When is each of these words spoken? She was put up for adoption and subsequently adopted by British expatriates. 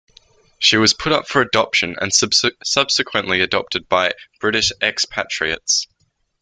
She 0.57 0.77
was 0.77 0.95
put 0.95 1.11
up 1.11 1.27
for 1.27 1.41
adoption 1.41 1.95
and 2.01 2.11
subsequently 2.11 3.41
adopted 3.41 3.87
by 3.87 4.15
British 4.39 4.71
expatriates. 4.81 5.85